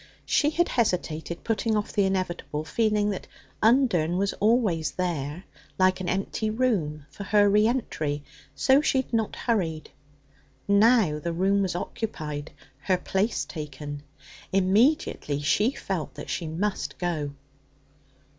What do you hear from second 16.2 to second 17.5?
she must go.